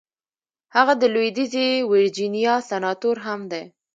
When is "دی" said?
3.51-3.63